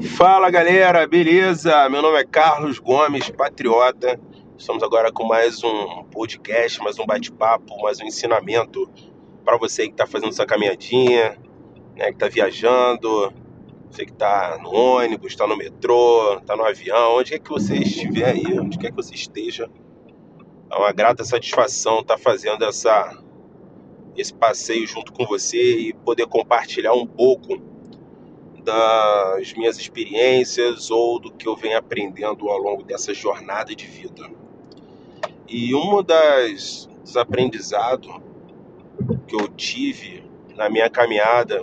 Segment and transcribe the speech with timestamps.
[0.00, 1.88] Fala galera, beleza?
[1.88, 4.18] Meu nome é Carlos Gomes, patriota.
[4.56, 8.88] Estamos agora com mais um podcast, mais um bate-papo, mais um ensinamento
[9.44, 11.36] para você que está fazendo sua caminhadinha,
[11.96, 13.32] né, que está viajando,
[13.90, 17.74] você que está no ônibus, está no metrô, está no avião, onde quer que você
[17.78, 19.68] estiver aí, onde quer que você esteja.
[20.70, 23.20] É uma grata satisfação estar tá fazendo essa,
[24.16, 27.77] esse passeio junto com você e poder compartilhar um pouco
[28.68, 34.28] das minhas experiências ou do que eu venho aprendendo ao longo dessa jornada de vida.
[35.48, 38.14] E um dos aprendizados
[39.26, 40.22] que eu tive
[40.54, 41.62] na minha caminhada,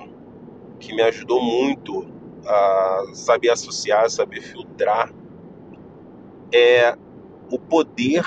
[0.80, 2.08] que me ajudou muito
[2.44, 5.13] a saber associar, saber filtrar,
[6.52, 6.98] é
[7.52, 8.26] o poder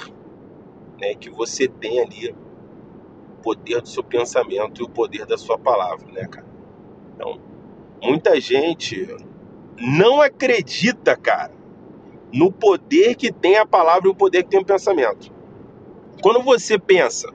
[1.01, 5.59] né, que você tem ali, o poder do seu pensamento e o poder da sua
[5.59, 6.47] palavra, né, cara?
[7.17, 7.48] Então,
[8.03, 9.07] muita gente
[9.79, 11.53] não acredita, cara,
[12.33, 15.33] no poder que tem a palavra e o poder que tem o pensamento.
[16.21, 17.33] Quando você pensa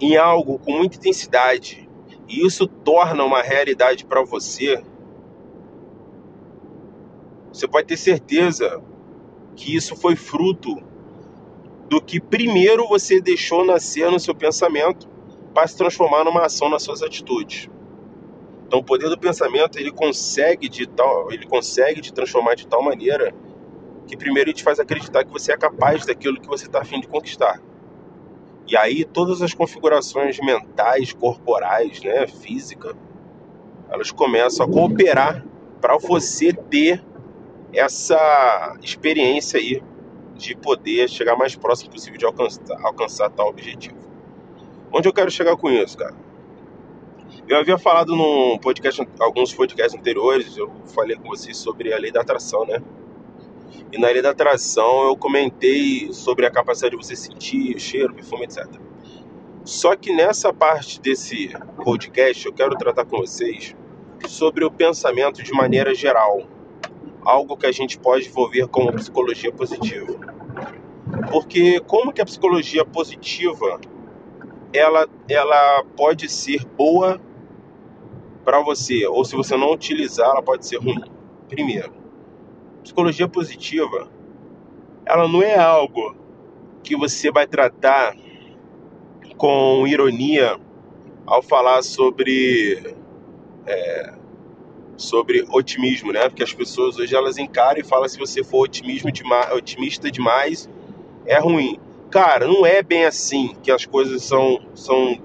[0.00, 1.88] em algo com muita intensidade
[2.28, 4.82] e isso torna uma realidade para você,
[7.52, 8.82] você pode ter certeza
[9.54, 10.82] que isso foi fruto
[11.88, 15.08] do que primeiro você deixou nascer no seu pensamento
[15.52, 17.68] para se transformar numa ação nas suas atitudes.
[18.72, 22.82] Então, o poder do pensamento ele consegue de tal, ele consegue te transformar de tal
[22.82, 23.34] maneira
[24.06, 26.98] que primeiro ele te faz acreditar que você é capaz daquilo que você está afim
[26.98, 27.60] de conquistar.
[28.66, 32.96] E aí todas as configurações mentais, corporais, né, física,
[33.90, 35.44] elas começam a cooperar
[35.78, 37.04] para você ter
[37.74, 39.82] essa experiência aí
[40.34, 43.98] de poder chegar mais próximo possível de alcançar, alcançar tal objetivo.
[44.90, 46.31] Onde eu quero chegar com isso, cara?
[47.52, 52.10] Eu havia falado num podcast, alguns podcasts anteriores, eu falei com vocês sobre a lei
[52.10, 52.82] da atração, né?
[53.92, 58.44] E na lei da atração eu comentei sobre a capacidade de você sentir cheiro, perfume,
[58.44, 58.66] etc.
[59.66, 61.50] Só que nessa parte desse
[61.84, 63.76] podcast eu quero tratar com vocês
[64.26, 66.46] sobre o pensamento de maneira geral,
[67.20, 70.18] algo que a gente pode envolver como psicologia positiva.
[71.30, 73.78] Porque como que a psicologia positiva
[74.72, 77.20] ela, ela pode ser boa
[78.44, 81.02] para você, ou se você não utilizar, ela pode ser ruim.
[81.48, 81.92] Primeiro,
[82.82, 84.08] psicologia positiva,
[85.04, 86.16] ela não é algo
[86.82, 88.14] que você vai tratar
[89.36, 90.58] com ironia
[91.26, 92.94] ao falar sobre
[93.66, 94.14] é,
[94.96, 96.28] sobre otimismo, né?
[96.28, 100.68] Porque as pessoas hoje elas encaram e falam se você for otimismo demais, otimista demais
[101.26, 101.78] é ruim.
[102.10, 105.20] Cara, não é bem assim que as coisas são são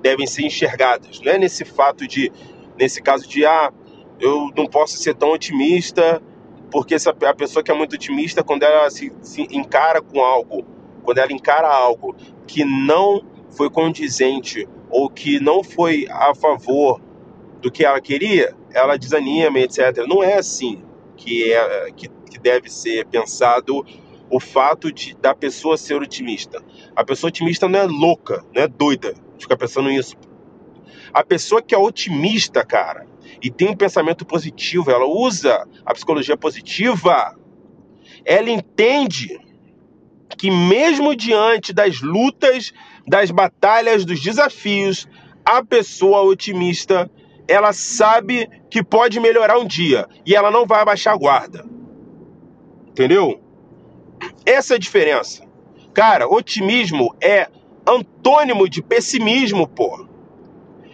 [0.00, 1.20] devem ser enxergadas.
[1.20, 2.32] Não é nesse fato de
[2.78, 3.72] nesse caso de ah,
[4.20, 6.22] eu não posso ser tão otimista
[6.70, 10.64] porque essa, a pessoa que é muito otimista, quando ela se, se encara com algo,
[11.02, 12.14] quando ela encara algo
[12.46, 17.00] que não foi condizente ou que não foi a favor
[17.60, 20.04] do que ela queria, ela desanima, etc.
[20.06, 20.82] Não é assim
[21.16, 23.84] que, é, que, que deve ser pensado
[24.30, 26.62] o fato de, da pessoa ser otimista.
[26.94, 30.16] A pessoa otimista não é louca, não é doida ficar pensando nisso.
[31.12, 33.06] A pessoa que é otimista, cara,
[33.42, 37.36] e tem um pensamento positivo, ela usa a psicologia positiva,
[38.24, 39.38] ela entende
[40.36, 42.72] que mesmo diante das lutas,
[43.06, 45.08] das batalhas, dos desafios,
[45.44, 47.10] a pessoa otimista,
[47.46, 51.64] ela sabe que pode melhorar um dia e ela não vai abaixar a guarda.
[52.88, 53.40] Entendeu?
[54.44, 55.46] Essa é a diferença.
[55.94, 57.48] Cara, otimismo é
[57.86, 60.07] antônimo de pessimismo, pô.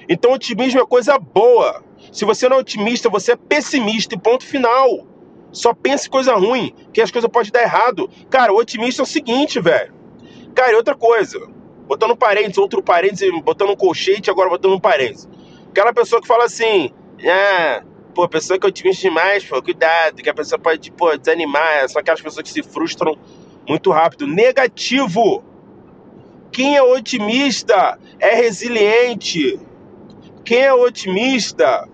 [0.09, 1.83] Então, otimismo é coisa boa.
[2.13, 5.07] Se você não é otimista, você é pessimista e ponto final.
[5.53, 8.11] Só pense coisa ruim, que as coisas podem dar errado.
[8.29, 9.95] Cara, o otimista é o seguinte, velho.
[10.55, 11.41] Cara, e outra coisa.
[11.87, 15.29] Botando parênteses, outro parênteses, botando um colchete, agora botando um parênteses.
[15.71, 16.91] Aquela pessoa que fala assim,
[17.25, 17.83] ah,
[18.15, 21.89] pô, pessoa que é otimista demais, pô, cuidado, que a pessoa pode, pô, desanimar.
[21.89, 23.17] São aquelas pessoas que se frustram
[23.69, 24.27] muito rápido.
[24.27, 25.45] Negativo.
[26.51, 29.59] Quem é otimista é resiliente.
[30.45, 31.89] Quem é otimista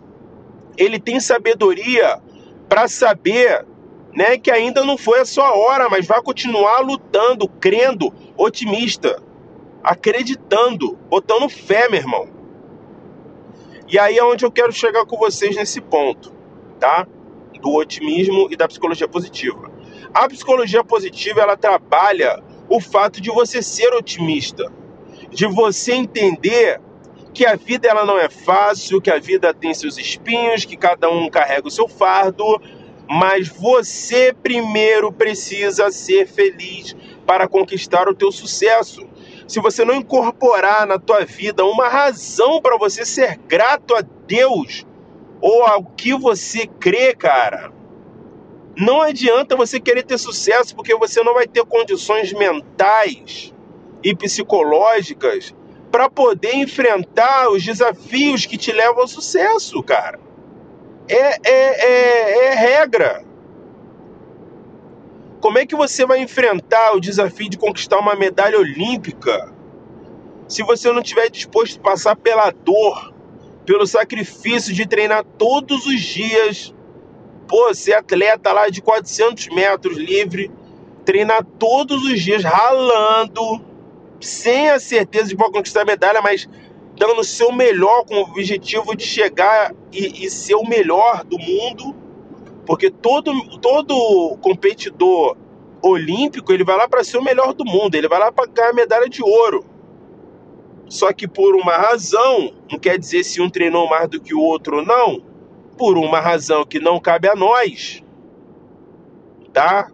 [0.76, 2.20] ele tem sabedoria
[2.68, 3.66] para saber
[4.14, 9.22] né, que ainda não foi a sua hora, mas vai continuar lutando, crendo, otimista,
[9.82, 12.28] acreditando, botando fé, meu irmão.
[13.88, 16.32] E aí é onde eu quero chegar com vocês nesse ponto,
[16.78, 17.06] tá?
[17.60, 19.70] Do otimismo e da psicologia positiva.
[20.14, 24.72] A psicologia positiva, ela trabalha o fato de você ser otimista,
[25.30, 26.80] de você entender
[27.34, 31.10] que a vida ela não é fácil, que a vida tem seus espinhos, que cada
[31.10, 32.60] um carrega o seu fardo,
[33.08, 36.94] Mas você primeiro precisa ser feliz
[37.26, 39.06] para conquistar o teu sucesso.
[39.48, 44.86] Se você não incorporar na tua vida uma razão para você ser grato a Deus
[45.40, 47.72] ou ao que você crê, cara,
[48.76, 53.52] não adianta você querer ter sucesso porque você não vai ter condições mentais
[54.04, 55.54] e psicológicas
[55.90, 60.20] para poder enfrentar os desafios que te levam ao sucesso, cara.
[61.08, 63.24] É, é, é, é regra.
[65.40, 69.52] Como é que você vai enfrentar o desafio de conquistar uma medalha olímpica
[70.46, 73.14] se você não estiver disposto a passar pela dor,
[73.64, 76.74] pelo sacrifício de treinar todos os dias?
[77.48, 80.52] Pô, ser atleta lá de 400 metros livre,
[81.04, 83.69] treinar todos os dias ralando,
[84.20, 86.48] sem a certeza de poder conquistar a medalha, mas
[86.96, 91.38] dando o seu melhor com o objetivo de chegar e, e ser o melhor do
[91.38, 91.94] mundo
[92.70, 95.36] porque todo, todo competidor
[95.82, 98.72] olímpico, ele vai lá para ser o melhor do mundo, ele vai lá para ganhar
[98.72, 99.64] medalha de ouro.
[100.88, 104.40] Só que por uma razão, não quer dizer se um treinou mais do que o
[104.40, 105.20] outro ou não,
[105.76, 108.04] por uma razão que não cabe a nós,
[109.52, 109.90] tá?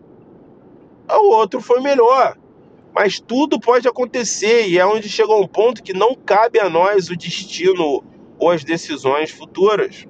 [1.08, 2.36] O outro foi melhor.
[2.96, 7.10] Mas tudo pode acontecer e é onde chegou um ponto que não cabe a nós
[7.10, 8.02] o destino
[8.38, 10.08] ou as decisões futuras.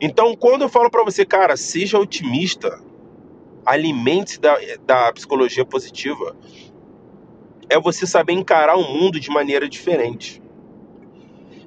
[0.00, 2.80] Então, quando eu falo para você, cara, seja otimista,
[3.66, 4.56] alimente-se da,
[4.86, 6.36] da psicologia positiva,
[7.68, 10.40] é você saber encarar o mundo de maneira diferente.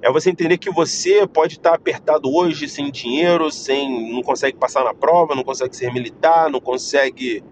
[0.01, 4.85] É você entender que você pode estar apertado hoje, sem dinheiro, sem não consegue passar
[4.85, 7.43] na prova, não consegue ser militar, não consegue,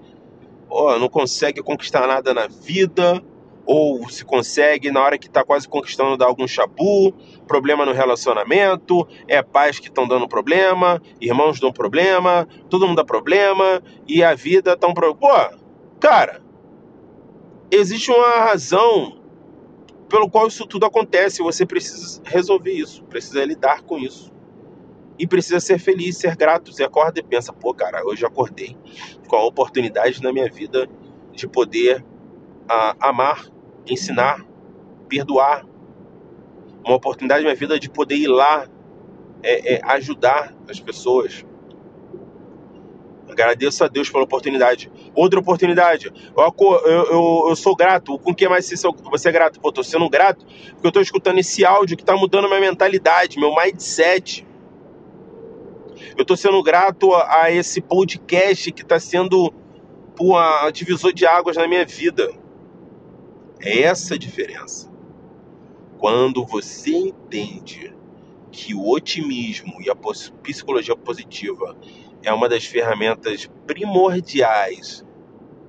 [1.00, 3.24] não consegue conquistar nada na vida,
[3.66, 7.14] ou se consegue na hora que está quase conquistando dar algum chabu,
[7.48, 13.06] problema no relacionamento, é pais que estão dando problema, irmãos dão problema, todo mundo dá
[13.06, 15.20] problema e a vida tá um problema.
[15.20, 15.58] Pô,
[16.00, 16.42] cara,
[17.72, 19.22] existe uma razão
[20.10, 24.33] pelo qual isso tudo acontece, você precisa resolver isso, precisa lidar com isso.
[25.18, 26.72] E precisa ser feliz, ser grato.
[26.72, 28.76] Você acorda e pensa, pô, cara, hoje acordei
[29.28, 30.88] com a oportunidade na minha vida
[31.32, 32.04] de poder
[32.68, 33.54] a, amar
[33.92, 34.46] ensinar,
[35.08, 35.66] perdoar.
[36.86, 38.68] Uma oportunidade na minha vida de poder ir lá
[39.42, 41.46] é, é, ajudar as pessoas.
[43.30, 44.92] Agradeço a Deus pela oportunidade.
[45.16, 46.08] Outra oportunidade.
[46.08, 46.56] Eu,
[46.86, 48.20] eu, eu, eu sou grato.
[48.20, 49.60] Com que mais você é grato?
[49.60, 53.40] Pô, tô sendo grato porque eu tô escutando esse áudio que tá mudando minha mentalidade,
[53.40, 54.46] meu mindset.
[56.16, 59.52] Eu tô sendo grato a, a esse podcast que tá sendo
[60.38, 62.32] a divisor de águas na minha vida.
[63.60, 64.92] É essa a diferença.
[65.98, 67.96] Quando você entende
[68.52, 69.96] que o otimismo e a
[70.44, 71.76] psicologia positiva
[72.22, 75.04] é uma das ferramentas primordiais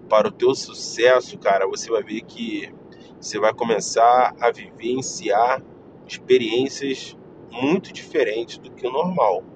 [0.08, 2.70] para o teu sucesso, cara, você vai ver que
[3.18, 5.62] você vai começar a vivenciar
[6.06, 7.16] experiências
[7.50, 9.53] muito diferentes do que o normal.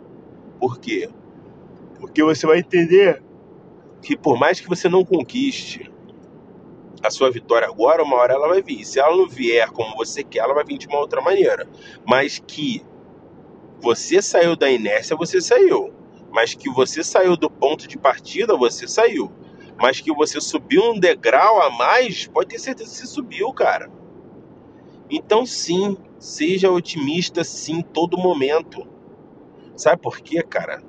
[0.59, 1.09] Por quê?
[2.01, 3.23] Porque você vai entender
[4.03, 5.91] que por mais que você não conquiste
[7.03, 8.85] a sua vitória agora, uma hora ela vai vir.
[8.85, 11.69] Se ela não vier como você quer, ela vai vir de uma outra maneira.
[12.07, 12.85] Mas que
[13.81, 15.93] você saiu da inércia, você saiu.
[16.31, 19.31] Mas que você saiu do ponto de partida, você saiu.
[19.81, 23.91] Mas que você subiu um degrau a mais, pode ter certeza que você subiu, cara.
[25.09, 28.87] Então, sim, seja otimista, sim, todo momento.
[29.79, 30.83] Sabe por quê, cara?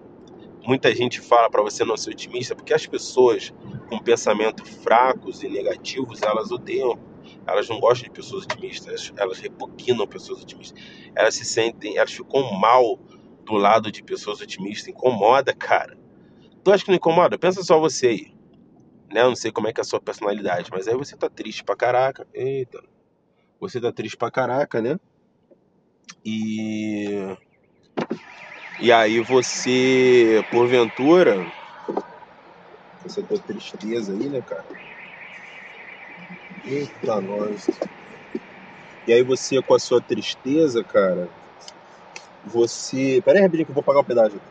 [0.65, 3.53] Muita gente fala para você não ser otimista porque as pessoas
[3.87, 6.99] com pensamento fracos e negativos, elas odeiam,
[7.45, 10.81] elas não gostam de pessoas otimistas, elas repugnam pessoas otimistas.
[11.15, 12.97] Elas se sentem, elas ficam mal
[13.45, 15.95] do lado de pessoas otimistas, incomoda, cara.
[16.63, 17.37] Tu acha que não incomoda?
[17.37, 18.33] Pensa só você aí.
[19.13, 19.21] Né?
[19.21, 21.63] Eu não sei como é que é a sua personalidade, mas aí você tá triste
[21.63, 22.27] pra caraca.
[22.33, 22.81] Eita.
[23.59, 24.99] Você tá triste pra caraca, né?
[26.25, 27.37] E
[28.79, 31.45] e aí você, porventura,
[33.05, 34.65] essa tua tristeza aí, né, cara?
[36.63, 37.67] Eita, nós.
[39.05, 41.29] E aí você, com a sua tristeza, cara,
[42.45, 43.21] você.
[43.25, 44.41] Pera aí, rapidinho que eu vou pagar o pedágio.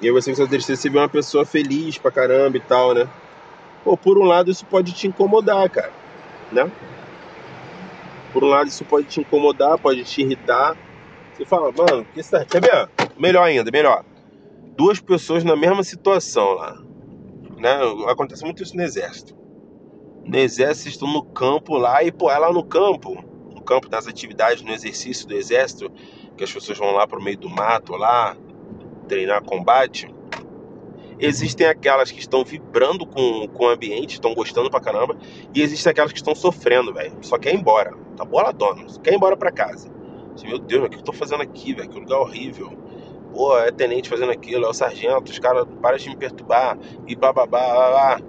[0.00, 2.92] E aí você com sua tristeza, você vê uma pessoa feliz pra caramba e tal,
[2.92, 3.08] né?
[3.84, 5.94] Pô, por um lado isso pode te incomodar, cara,
[6.50, 6.70] né?
[8.32, 10.76] Por um lado, isso pode te incomodar, pode te irritar.
[11.32, 12.44] Você fala, mano, que está...
[12.44, 12.88] quer ver?
[13.18, 14.04] Melhor ainda, melhor.
[14.76, 16.80] Duas pessoas na mesma situação lá.
[17.58, 17.78] Né?
[18.08, 19.36] Acontece muito isso no exército.
[20.24, 23.22] No exército, estão no campo lá e, pô, é lá no campo.
[23.54, 25.90] No campo, nas atividades, no exercício do exército,
[26.36, 28.36] que as pessoas vão lá pro meio do mato lá,
[29.08, 30.12] treinar combate.
[31.18, 35.16] Existem aquelas que estão vibrando com, com o ambiente, estão gostando pra caramba,
[35.54, 37.12] e existem aquelas que estão sofrendo, velho.
[37.20, 37.94] Só quer ir embora.
[38.16, 39.90] Tá boladona, só quer ir embora pra casa.
[40.44, 41.88] Meu Deus, o que eu tô fazendo aqui, velho?
[41.88, 42.72] Que lugar horrível.
[43.32, 47.14] Pô, é tenente fazendo aquilo, é o sargento, os caras param de me perturbar e
[47.14, 48.20] blá blá blá.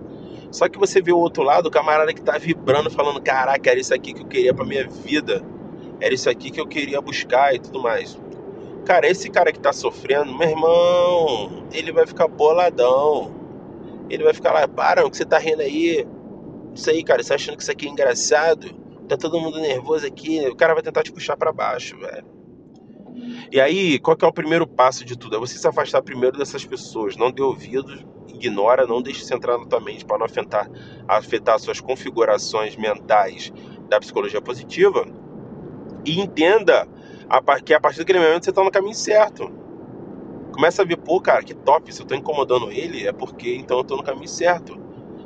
[0.52, 3.80] Só que você vê o outro lado, o camarada que tá vibrando, falando: caraca, era
[3.80, 5.44] isso aqui que eu queria pra minha vida,
[6.00, 8.18] era isso aqui que eu queria buscar e tudo mais.
[8.86, 13.34] Cara, esse cara que tá sofrendo, meu irmão, ele vai ficar boladão.
[14.10, 16.06] Ele vai ficar lá, para, o que você tá rindo aí?
[16.76, 18.74] Isso aí, cara, você tá achando que isso aqui é engraçado?
[19.08, 22.26] Tá todo mundo nervoso aqui, o cara vai tentar te puxar para baixo, velho.
[23.52, 25.36] E aí, qual que é o primeiro passo de tudo?
[25.36, 29.58] É você se afastar primeiro dessas pessoas, não dê ouvidos, ignora, não deixe isso entrar
[29.58, 30.70] na tua mente para não afetar,
[31.08, 33.54] afetar suas configurações mentais
[33.88, 35.06] da psicologia positiva.
[36.06, 36.88] E entenda
[37.64, 39.52] que a partir daquele momento você está no caminho certo.
[40.52, 43.78] Começa a ver, pô, cara, que top, se eu estou incomodando ele, é porque então
[43.78, 44.80] eu estou no caminho certo.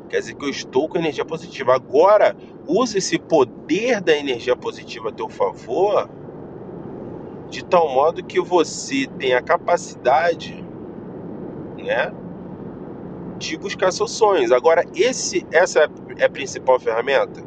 [0.10, 1.76] Quer dizer que eu estou com energia positiva.
[1.76, 2.36] Agora,
[2.66, 6.10] use esse poder da energia positiva a teu favor,
[7.50, 10.64] de tal modo que você tenha a capacidade,
[11.78, 12.14] né,
[13.38, 14.52] de buscar seus sonhos.
[14.52, 17.44] Agora, esse, essa é a principal ferramenta?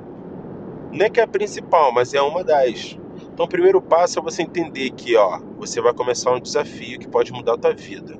[0.92, 2.98] Não é que é a principal, mas é uma das.
[3.32, 7.08] Então, o primeiro passo é você entender que, ó, você vai começar um desafio que
[7.08, 8.18] pode mudar a tua vida.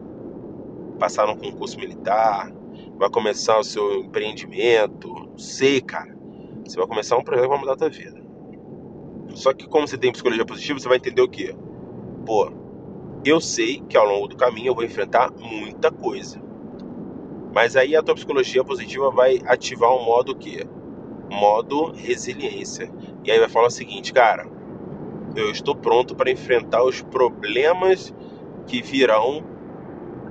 [0.98, 2.50] Passar num concurso militar,
[2.96, 6.16] vai começar o seu empreendimento, não sei, cara.
[6.64, 8.20] Você vai começar um projeto que vai mudar a tua vida.
[9.34, 11.54] Só que como você tem psicologia positiva, você vai entender o quê?
[12.26, 12.50] Pô,
[13.24, 16.40] eu sei que ao longo do caminho eu vou enfrentar muita coisa.
[17.54, 20.64] Mas aí a tua psicologia positiva vai ativar um modo que
[21.30, 22.90] modo resiliência.
[23.24, 24.48] E aí vai falar o seguinte, cara,
[25.37, 28.14] eu estou pronto para enfrentar os problemas
[28.66, 29.42] que virão,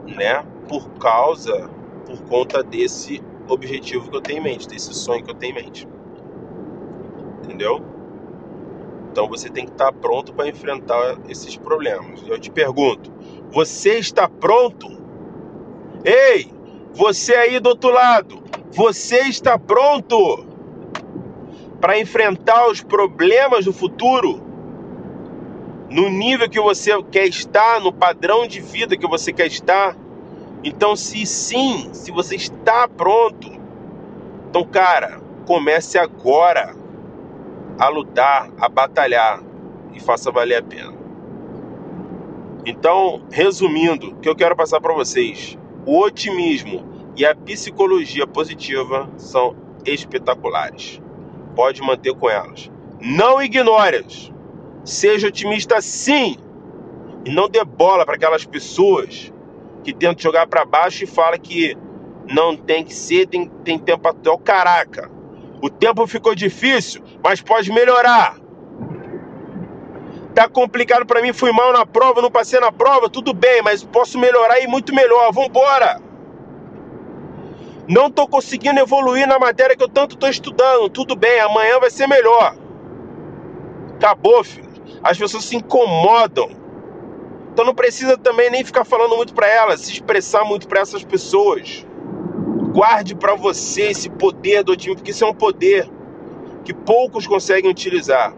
[0.06, 1.70] né, por causa,
[2.06, 5.64] por conta desse objetivo que eu tenho em mente, desse sonho que eu tenho em
[5.64, 5.88] mente.
[7.44, 7.84] Entendeu?
[9.12, 12.22] Então você tem que estar pronto para enfrentar esses problemas.
[12.28, 13.12] Eu te pergunto,
[13.52, 14.88] você está pronto?
[16.06, 16.52] Ei,
[16.94, 20.46] você aí do outro lado, você está pronto
[21.82, 24.49] para enfrentar os problemas do futuro?
[25.90, 29.96] No nível que você quer estar, no padrão de vida que você quer estar.
[30.64, 33.50] Então, se sim, se você está pronto,
[34.50, 36.76] então, cara, comece agora
[37.80, 39.42] a lutar, a batalhar
[39.94, 40.94] e faça valer a pena.
[42.66, 49.10] Então, resumindo, o que eu quero passar para vocês: o otimismo e a psicologia positiva
[49.18, 49.56] são
[49.86, 51.02] espetaculares.
[51.56, 52.72] Pode manter com elas.
[53.00, 54.32] Não ignore-as.
[54.90, 56.36] Seja otimista sim.
[57.24, 59.32] E não dê bola para aquelas pessoas
[59.84, 61.78] que tentam jogar para baixo e fala que
[62.28, 65.12] não tem que ser, tem, tem tempo até o caraca.
[65.62, 68.38] O tempo ficou difícil, mas pode melhorar.
[70.34, 73.84] Tá complicado para mim, fui mal na prova, não passei na prova, tudo bem, mas
[73.84, 75.32] posso melhorar e muito melhor.
[75.32, 76.02] Vambora!
[77.88, 80.90] Não tô conseguindo evoluir na matéria que eu tanto tô estudando.
[80.90, 82.56] Tudo bem, amanhã vai ser melhor.
[83.96, 84.69] Acabou, filho
[85.04, 86.50] as pessoas se incomodam.
[87.52, 91.04] Então não precisa também nem ficar falando muito para elas, se expressar muito para essas
[91.04, 91.86] pessoas.
[92.72, 95.90] Guarde para você esse poder do otimismo, porque isso é um poder
[96.64, 98.34] que poucos conseguem utilizar.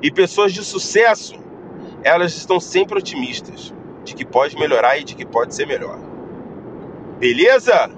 [0.00, 1.34] E pessoas de sucesso,
[2.02, 5.98] elas estão sempre otimistas de que pode melhorar e de que pode ser melhor.
[7.18, 7.90] Beleza?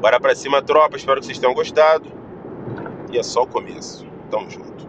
[0.00, 0.96] Bora pra cima, tropa.
[0.96, 2.12] Espero que vocês tenham gostado.
[3.10, 4.06] E é só o começo.
[4.30, 4.79] Tamo junto.